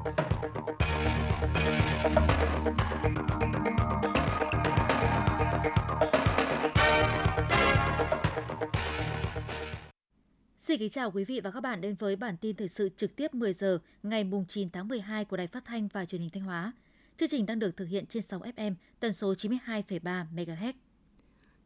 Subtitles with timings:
[0.00, 0.12] Xin
[10.78, 13.34] kính chào quý vị và các bạn đến với bản tin thời sự trực tiếp
[13.34, 16.72] 10 giờ ngày 9 tháng 12 của Đài Phát thanh và Truyền hình Thanh Hóa.
[17.16, 20.72] Chương trình đang được thực hiện trên sóng FM tần số 92,3 MHz.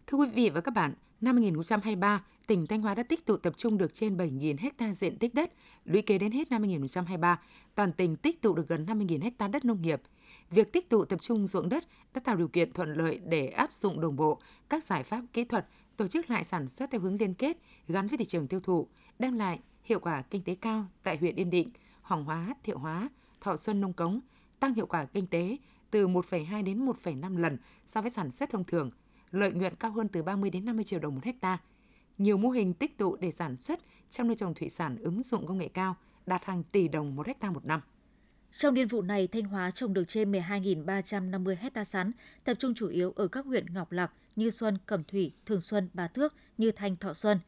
[0.06, 0.94] Thưa quý vị và các bạn,
[1.24, 5.18] năm 2023, tỉnh Thanh Hóa đã tích tụ tập trung được trên 7.000 ha diện
[5.18, 5.52] tích đất.
[5.84, 7.40] Lũy kế đến hết năm 2023,
[7.74, 10.02] toàn tỉnh tích tụ được gần 50.000 ha đất nông nghiệp.
[10.50, 11.84] Việc tích tụ tập trung ruộng đất
[12.14, 15.44] đã tạo điều kiện thuận lợi để áp dụng đồng bộ các giải pháp kỹ
[15.44, 17.56] thuật, tổ chức lại sản xuất theo hướng liên kết
[17.88, 21.36] gắn với thị trường tiêu thụ, đem lại hiệu quả kinh tế cao tại huyện
[21.36, 21.70] Yên Định,
[22.02, 23.08] Hoàng Hóa, Thiệu Hóa,
[23.40, 24.20] Thọ Xuân Nông Cống,
[24.60, 25.56] tăng hiệu quả kinh tế
[25.90, 28.90] từ 1,2 đến 1,5 lần so với sản xuất thông thường,
[29.34, 31.58] lợi nhuận cao hơn từ 30 đến 50 triệu đồng một hecta.
[32.18, 35.46] Nhiều mô hình tích tụ để sản xuất trong nuôi trồng thủy sản ứng dụng
[35.46, 37.80] công nghệ cao đạt hàng tỷ đồng một hecta một năm.
[38.52, 42.12] Trong niên vụ này, Thanh Hóa trồng được trên 12.350 hecta sắn,
[42.44, 45.88] tập trung chủ yếu ở các huyện Ngọc Lặc, Như Xuân, Cẩm Thủy, Thường Xuân,
[45.94, 47.38] Bà Thước, Như Thanh, Thọ Xuân.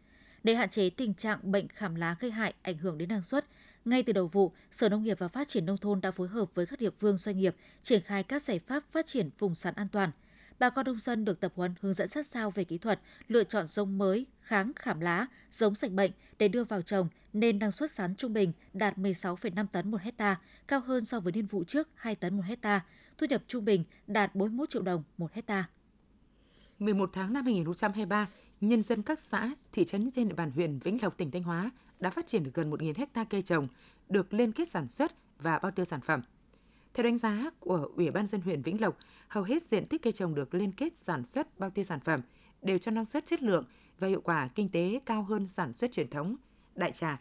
[0.42, 3.46] Để hạn chế tình trạng bệnh khảm lá gây hại ảnh hưởng đến năng suất,
[3.84, 6.54] ngay từ đầu vụ, Sở Nông nghiệp và Phát triển Nông thôn đã phối hợp
[6.54, 9.74] với các địa phương doanh nghiệp triển khai các giải pháp phát triển vùng sắn
[9.74, 10.10] an toàn.
[10.58, 13.44] Bà con nông dân được tập huấn hướng dẫn sát sao về kỹ thuật, lựa
[13.44, 17.72] chọn giống mới, kháng khảm lá, giống sạch bệnh để đưa vào trồng nên năng
[17.72, 21.64] suất sắn trung bình đạt 16,5 tấn một hecta, cao hơn so với niên vụ
[21.64, 22.84] trước 2 tấn một hecta,
[23.18, 25.68] thu nhập trung bình đạt 41 triệu đồng một hecta.
[26.78, 28.28] 11 tháng năm 2023,
[28.60, 31.70] nhân dân các xã, thị trấn trên địa bàn huyện Vĩnh Lộc, tỉnh Thanh Hóa
[32.00, 33.68] đã phát triển được gần 1.000 hecta cây trồng,
[34.08, 36.22] được liên kết sản xuất và bao tiêu sản phẩm.
[36.96, 38.96] Theo đánh giá của Ủy ban dân huyện Vĩnh Lộc,
[39.28, 42.20] hầu hết diện tích cây trồng được liên kết sản xuất bao tiêu sản phẩm
[42.62, 43.64] đều cho năng suất chất lượng
[43.98, 46.36] và hiệu quả kinh tế cao hơn sản xuất truyền thống,
[46.74, 47.20] đại trà.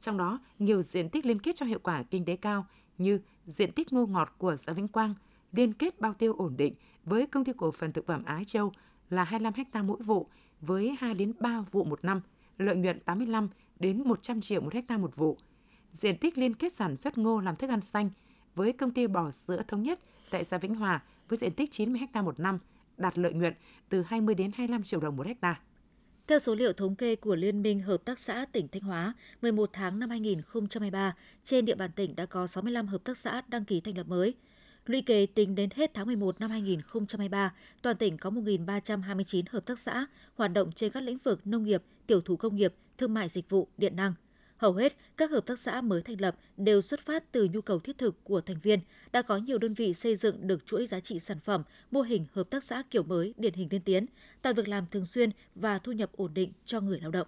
[0.00, 2.66] Trong đó, nhiều diện tích liên kết cho hiệu quả kinh tế cao
[2.98, 5.14] như diện tích ngô ngọt của xã Vĩnh Quang
[5.52, 8.72] liên kết bao tiêu ổn định với công ty cổ phần thực phẩm Ái Châu
[9.10, 10.26] là 25 ha mỗi vụ
[10.60, 12.20] với 2 đến 3 vụ một năm,
[12.58, 15.38] lợi nhuận 85 đến 100 triệu một hecta một vụ.
[15.92, 18.10] Diện tích liên kết sản xuất ngô làm thức ăn xanh
[18.54, 22.00] với công ty bò sữa thống nhất tại xã Vĩnh Hòa với diện tích 90
[22.14, 22.58] ha một năm,
[22.96, 23.54] đạt lợi nhuận
[23.88, 25.60] từ 20 đến 25 triệu đồng một hectare
[26.26, 29.70] Theo số liệu thống kê của Liên minh Hợp tác xã tỉnh Thanh Hóa, 11
[29.72, 31.14] tháng năm 2023,
[31.44, 34.34] trên địa bàn tỉnh đã có 65 hợp tác xã đăng ký thành lập mới.
[34.86, 39.78] Lũy kế tính đến hết tháng 11 năm 2023, toàn tỉnh có 1.329 hợp tác
[39.78, 43.28] xã hoạt động trên các lĩnh vực nông nghiệp, tiểu thủ công nghiệp, thương mại
[43.28, 44.14] dịch vụ, điện năng.
[44.62, 47.80] Hầu hết các hợp tác xã mới thành lập đều xuất phát từ nhu cầu
[47.80, 48.80] thiết thực của thành viên,
[49.12, 52.26] đã có nhiều đơn vị xây dựng được chuỗi giá trị sản phẩm, mô hình
[52.32, 54.06] hợp tác xã kiểu mới điển hình tiên tiến,
[54.42, 57.26] tạo việc làm thường xuyên và thu nhập ổn định cho người lao động.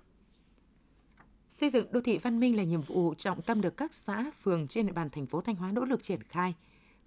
[1.51, 4.69] Xây dựng đô thị văn minh là nhiệm vụ trọng tâm được các xã, phường
[4.69, 6.55] trên địa bàn thành phố Thanh Hóa nỗ lực triển khai.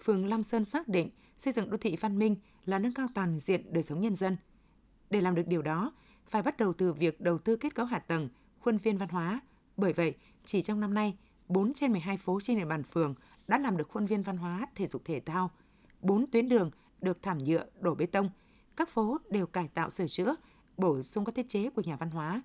[0.03, 2.35] Phường Lam Sơn xác định xây dựng đô thị văn minh
[2.65, 4.37] là nâng cao toàn diện đời sống nhân dân.
[5.09, 5.91] Để làm được điều đó,
[6.29, 8.29] phải bắt đầu từ việc đầu tư kết cấu hạ tầng,
[8.59, 9.41] khuôn viên văn hóa,
[9.77, 10.15] bởi vậy,
[10.45, 11.17] chỉ trong năm nay,
[11.47, 13.15] 4 trên 12 phố trên địa bàn phường
[13.47, 15.51] đã làm được khuôn viên văn hóa, thể dục thể thao.
[16.01, 16.71] 4 tuyến đường
[17.01, 18.29] được thảm nhựa, đổ bê tông.
[18.75, 20.35] Các phố đều cải tạo sửa chữa,
[20.77, 22.41] bổ sung các thiết chế của nhà văn hóa.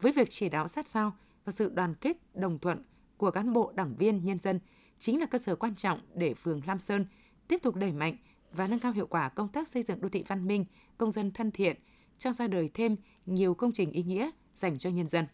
[0.00, 1.12] Với việc chỉ đạo sát sao
[1.44, 2.84] và sự đoàn kết đồng thuận
[3.16, 4.60] của cán bộ, đảng viên, nhân dân
[4.98, 7.06] chính là cơ sở quan trọng để phường Lam Sơn
[7.48, 8.16] tiếp tục đẩy mạnh
[8.52, 10.64] và nâng cao hiệu quả công tác xây dựng đô thị văn minh,
[10.98, 11.76] công dân thân thiện,
[12.18, 15.26] cho ra đời thêm nhiều công trình ý nghĩa dành cho nhân dân.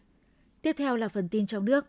[0.67, 1.85] Tiếp theo là phần tin trong nước.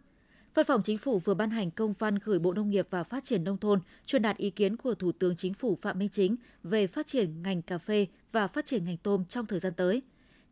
[0.55, 3.25] Văn phòng Chính phủ vừa ban hành công văn gửi Bộ Nông nghiệp và Phát
[3.25, 6.37] triển Nông thôn truyền đạt ý kiến của Thủ tướng Chính phủ Phạm Minh Chính
[6.63, 10.03] về phát triển ngành cà phê và phát triển ngành tôm trong thời gian tới.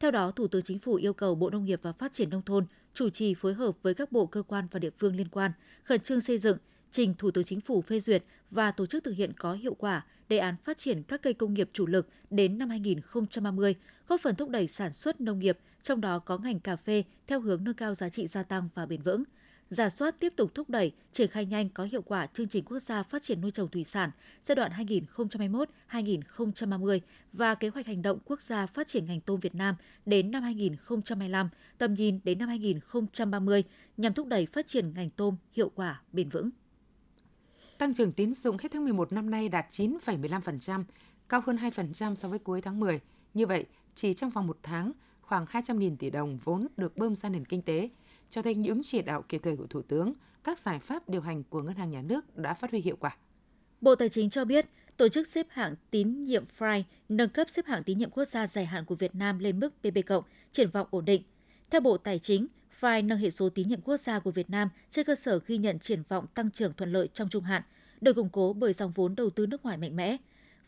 [0.00, 2.42] Theo đó, Thủ tướng Chính phủ yêu cầu Bộ Nông nghiệp và Phát triển Nông
[2.42, 5.50] thôn chủ trì phối hợp với các bộ cơ quan và địa phương liên quan,
[5.84, 6.58] khẩn trương xây dựng,
[6.90, 10.06] trình Thủ tướng Chính phủ phê duyệt và tổ chức thực hiện có hiệu quả
[10.28, 13.74] đề án phát triển các cây công nghiệp chủ lực đến năm 2030,
[14.08, 17.40] góp phần thúc đẩy sản xuất nông nghiệp, trong đó có ngành cà phê theo
[17.40, 19.22] hướng nâng cao giá trị gia tăng và bền vững.
[19.70, 22.78] Giả soát tiếp tục thúc đẩy, triển khai nhanh có hiệu quả chương trình quốc
[22.78, 24.10] gia phát triển nuôi trồng thủy sản
[24.42, 24.72] giai đoạn
[25.90, 27.00] 2021-2030
[27.32, 29.74] và kế hoạch hành động quốc gia phát triển ngành tôm Việt Nam
[30.06, 33.64] đến năm 2025, tầm nhìn đến năm 2030
[33.96, 36.50] nhằm thúc đẩy phát triển ngành tôm hiệu quả, bền vững.
[37.78, 40.84] Tăng trưởng tín dụng hết tháng 11 năm nay đạt 9,15%,
[41.28, 43.00] cao hơn 2% so với cuối tháng 10.
[43.34, 43.64] Như vậy,
[43.94, 44.92] chỉ trong vòng một tháng,
[45.26, 47.88] khoảng 200.000 tỷ đồng vốn được bơm ra nền kinh tế,
[48.30, 50.12] cho thấy những chỉ đạo kịp thời của Thủ tướng,
[50.44, 53.16] các giải pháp điều hành của Ngân hàng Nhà nước đã phát huy hiệu quả.
[53.80, 57.66] Bộ Tài chính cho biết, tổ chức xếp hạng tín nhiệm FRI nâng cấp xếp
[57.66, 59.98] hạng tín nhiệm quốc gia dài hạn của Việt Nam lên mức BB+,
[60.52, 61.22] triển vọng ổn định.
[61.70, 62.46] Theo Bộ Tài chính,
[62.80, 65.58] FRI nâng hệ số tín nhiệm quốc gia của Việt Nam trên cơ sở ghi
[65.58, 67.62] nhận triển vọng tăng trưởng thuận lợi trong trung hạn,
[68.00, 70.16] được củng cố bởi dòng vốn đầu tư nước ngoài mạnh mẽ.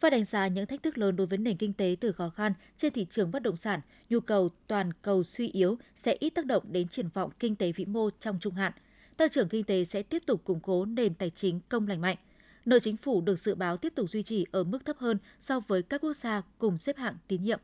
[0.00, 2.52] Phải đánh giá những thách thức lớn đối với nền kinh tế từ khó khăn
[2.76, 3.80] trên thị trường bất động sản,
[4.10, 7.72] nhu cầu toàn cầu suy yếu sẽ ít tác động đến triển vọng kinh tế
[7.72, 8.72] vĩ mô trong trung hạn.
[9.16, 12.16] Tăng trưởng kinh tế sẽ tiếp tục củng cố nền tài chính công lành mạnh.
[12.64, 15.60] Nợ chính phủ được dự báo tiếp tục duy trì ở mức thấp hơn so
[15.60, 17.60] với các quốc gia cùng xếp hạng tín nhiệm.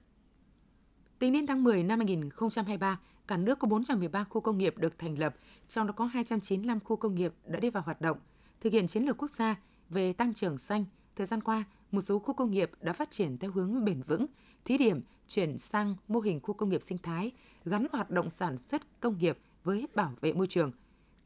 [1.18, 5.18] Tính đến tháng 10 năm 2023, cả nước có 413 khu công nghiệp được thành
[5.18, 5.34] lập,
[5.68, 8.18] trong đó có 295 khu công nghiệp đã đi vào hoạt động.
[8.60, 9.56] Thực hiện chiến lược quốc gia
[9.90, 10.84] về tăng trưởng xanh,
[11.16, 11.64] thời gian qua,
[11.94, 14.26] một số khu công nghiệp đã phát triển theo hướng bền vững,
[14.64, 17.32] thí điểm chuyển sang mô hình khu công nghiệp sinh thái,
[17.64, 20.72] gắn hoạt động sản xuất công nghiệp với bảo vệ môi trường.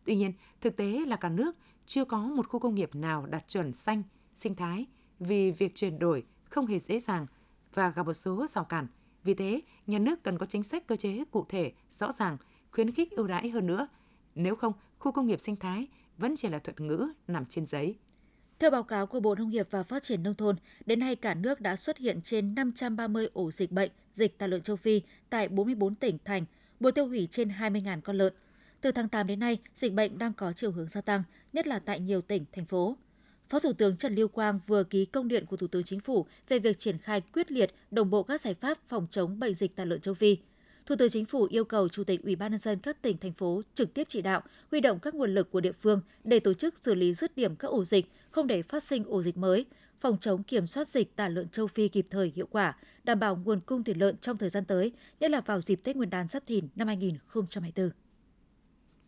[0.04, 1.56] Tuy nhiên, thực tế là cả nước
[1.86, 4.02] chưa có một khu công nghiệp nào đạt chuẩn xanh,
[4.34, 4.86] sinh thái
[5.18, 7.26] vì việc chuyển đổi không hề dễ dàng
[7.74, 8.86] và gặp một số rào cản.
[9.24, 12.36] Vì thế, nhà nước cần có chính sách cơ chế cụ thể, rõ ràng,
[12.72, 13.88] khuyến khích ưu đãi hơn nữa.
[14.34, 15.86] Nếu không, khu công nghiệp sinh thái
[16.18, 17.94] vẫn chỉ là thuật ngữ nằm trên giấy.
[18.58, 20.56] Theo báo cáo của Bộ Nông nghiệp và Phát triển Nông thôn,
[20.86, 24.62] đến nay cả nước đã xuất hiện trên 530 ổ dịch bệnh, dịch tả lợn
[24.62, 26.44] châu Phi tại 44 tỉnh thành,
[26.80, 28.32] buộc tiêu hủy trên 20.000 con lợn.
[28.80, 31.22] Từ tháng 8 đến nay, dịch bệnh đang có chiều hướng gia tăng,
[31.52, 32.96] nhất là tại nhiều tỉnh, thành phố.
[33.48, 36.26] Phó Thủ tướng Trần Lưu Quang vừa ký công điện của Thủ tướng Chính phủ
[36.48, 39.76] về việc triển khai quyết liệt đồng bộ các giải pháp phòng chống bệnh dịch
[39.76, 40.36] tả lợn châu Phi.
[40.86, 43.32] Thủ tướng Chính phủ yêu cầu Chủ tịch Ủy ban nhân dân các tỉnh thành
[43.32, 46.54] phố trực tiếp chỉ đạo, huy động các nguồn lực của địa phương để tổ
[46.54, 48.06] chức xử lý dứt điểm các ổ dịch,
[48.38, 49.66] không để phát sinh ổ dịch mới,
[50.00, 53.36] phòng chống kiểm soát dịch tả lợn châu Phi kịp thời hiệu quả, đảm bảo
[53.36, 56.28] nguồn cung thịt lợn trong thời gian tới, nhất là vào dịp Tết Nguyên đán
[56.28, 57.90] Giáp Thìn năm 2024.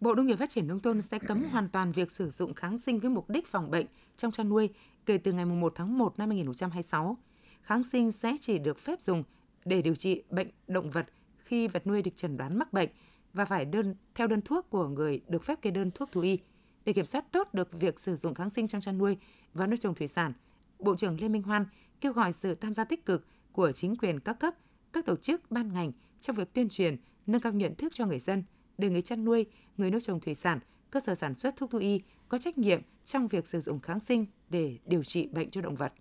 [0.01, 2.79] Bộ Nông nghiệp Phát triển Nông thôn sẽ cấm hoàn toàn việc sử dụng kháng
[2.79, 3.87] sinh với mục đích phòng bệnh
[4.17, 4.69] trong chăn nuôi
[5.07, 7.19] kể từ ngày 1 tháng 1 năm 2026.
[7.63, 9.25] Kháng sinh sẽ chỉ được phép dùng
[9.65, 11.07] để điều trị bệnh động vật
[11.39, 12.89] khi vật nuôi được chẩn đoán mắc bệnh
[13.33, 16.39] và phải đơn theo đơn thuốc của người được phép kê đơn thuốc thú y.
[16.85, 19.17] Để kiểm soát tốt được việc sử dụng kháng sinh trong chăn nuôi
[19.55, 20.33] và nuôi trồng thủy sản,
[20.79, 21.67] Bộ trưởng Lê Minh Hoan
[22.01, 24.55] kêu gọi sự tham gia tích cực của chính quyền các cấp,
[24.93, 26.97] các tổ chức, ban ngành trong việc tuyên truyền,
[27.27, 28.45] nâng cao nhận thức cho người dân,
[28.79, 29.47] để người chăn nuôi,
[29.77, 30.59] người nuôi trồng thủy sản,
[30.91, 34.01] cơ sở sản xuất thuốc thú y có trách nhiệm trong việc sử dụng kháng
[34.01, 35.93] sinh để điều trị bệnh cho động vật.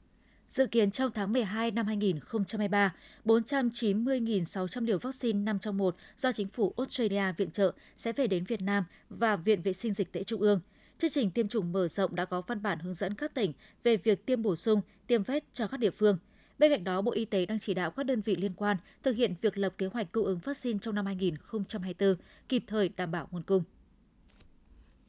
[0.50, 6.48] Dự kiến trong tháng 12 năm 2023, 490.600 liều vaccine 5 trong 1 do chính
[6.48, 10.24] phủ Australia viện trợ sẽ về đến Việt Nam và Viện Vệ sinh Dịch tễ
[10.24, 10.60] Trung ương.
[10.98, 13.54] Chương trình tiêm chủng mở rộng đã có văn bản hướng dẫn các tỉnh
[13.84, 16.18] về việc tiêm bổ sung, tiêm vét cho các địa phương.
[16.60, 19.16] Bên cạnh đó, Bộ Y tế đang chỉ đạo các đơn vị liên quan thực
[19.16, 22.16] hiện việc lập kế hoạch cung ứng vaccine trong năm 2024,
[22.50, 23.64] kịp thời đảm bảo nguồn cung.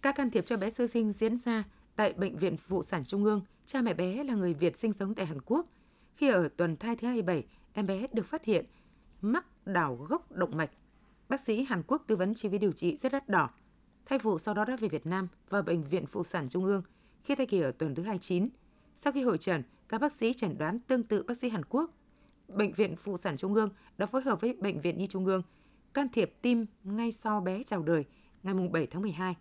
[0.02, 1.64] Các can thiệp cho bé sơ sinh diễn ra
[1.96, 5.14] tại Bệnh viện Phụ sản Trung ương, cha mẹ bé là người Việt sinh sống
[5.14, 5.66] tại Hàn Quốc.
[6.14, 8.64] Khi ở tuần thai thứ 27, em bé được phát hiện
[9.20, 10.70] mắc đảo gốc động mạch.
[11.28, 13.50] Bác sĩ Hàn Quốc tư vấn chi phí điều trị rất đắt đỏ.
[14.06, 16.82] Thai phụ sau đó đã về Việt Nam và Bệnh viện Phụ sản Trung ương
[17.24, 18.48] khi thai kỳ ở tuần thứ 29.
[18.96, 21.90] Sau khi hội trần, các bác sĩ chẩn đoán tương tự bác sĩ Hàn Quốc.
[22.48, 25.42] Bệnh viện Phụ sản Trung ương đã phối hợp với Bệnh viện Nhi Trung ương
[25.94, 28.04] can thiệp tim ngay sau bé chào đời
[28.42, 29.36] ngày 7 tháng 12.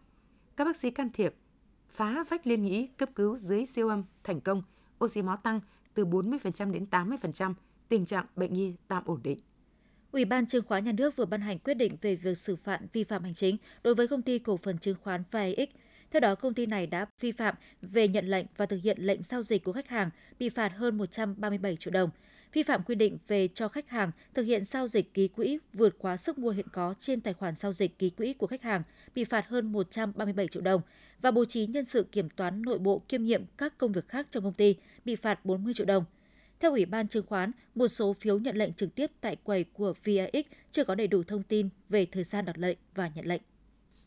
[0.57, 1.35] Các bác sĩ can thiệp
[1.89, 4.63] phá vách liên nhĩ cấp cứu dưới siêu âm thành công,
[5.05, 5.59] oxy máu tăng
[5.93, 7.53] từ 40% đến 80%,
[7.89, 9.39] tình trạng bệnh nhi tạm ổn định.
[10.11, 12.79] Ủy ban Chứng khoán Nhà nước vừa ban hành quyết định về việc xử phạt
[12.93, 15.69] vi phạm hành chính đối với công ty cổ phần chứng khoán VIX.
[16.11, 19.23] Theo đó, công ty này đã vi phạm về nhận lệnh và thực hiện lệnh
[19.23, 22.09] giao dịch của khách hàng, bị phạt hơn 137 triệu đồng.
[22.53, 25.95] Vi phạm quy định về cho khách hàng thực hiện giao dịch ký quỹ vượt
[25.99, 28.83] quá sức mua hiện có trên tài khoản giao dịch ký quỹ của khách hàng,
[29.15, 30.81] bị phạt hơn 137 triệu đồng
[31.21, 34.27] và bố trí nhân sự kiểm toán nội bộ kiêm nhiệm các công việc khác
[34.31, 34.75] trong công ty,
[35.05, 36.05] bị phạt 40 triệu đồng.
[36.59, 39.93] Theo Ủy ban chứng khoán, một số phiếu nhận lệnh trực tiếp tại quầy của
[40.03, 43.41] VIX chưa có đầy đủ thông tin về thời gian đặt lệnh và nhận lệnh.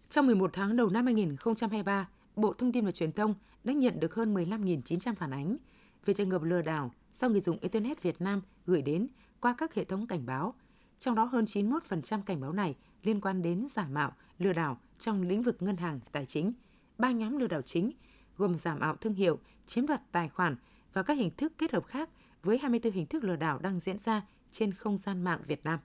[0.09, 3.35] Trong 11 tháng đầu năm 2023, Bộ Thông tin và Truyền thông
[3.65, 5.57] đã nhận được hơn 15.900 phản ánh
[6.05, 9.09] về trường hợp lừa đảo do người dùng Internet Việt Nam gửi đến
[9.41, 10.55] qua các hệ thống cảnh báo.
[10.99, 15.23] Trong đó hơn 91% cảnh báo này liên quan đến giả mạo, lừa đảo trong
[15.23, 16.53] lĩnh vực ngân hàng, tài chính.
[16.99, 17.93] Ba nhóm lừa đảo chính
[18.37, 20.57] gồm giả mạo thương hiệu, chiếm đoạt tài khoản
[20.93, 22.11] và các hình thức kết hợp khác
[22.43, 25.79] với 24 hình thức lừa đảo đang diễn ra trên không gian mạng Việt Nam.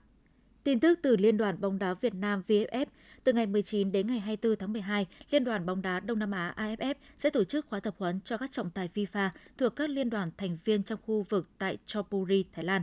[0.68, 2.86] Tin tức từ Liên đoàn bóng đá Việt Nam VFF,
[3.24, 6.54] từ ngày 19 đến ngày 24 tháng 12, Liên đoàn bóng đá Đông Nam Á
[6.56, 10.10] AFF sẽ tổ chức khóa tập huấn cho các trọng tài FIFA thuộc các liên
[10.10, 12.82] đoàn thành viên trong khu vực tại Chonburi, Thái Lan.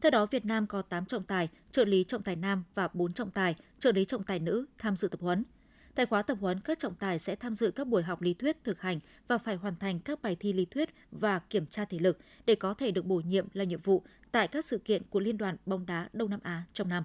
[0.00, 3.12] Theo đó, Việt Nam có 8 trọng tài, trợ lý trọng tài nam và 4
[3.12, 5.44] trọng tài, trợ lý trọng tài nữ tham dự tập huấn.
[5.94, 8.64] Tại khóa tập huấn, các trọng tài sẽ tham dự các buổi học lý thuyết
[8.64, 11.98] thực hành và phải hoàn thành các bài thi lý thuyết và kiểm tra thể
[11.98, 14.02] lực để có thể được bổ nhiệm làm nhiệm vụ
[14.32, 17.04] tại các sự kiện của Liên đoàn bóng đá Đông Nam Á trong năm.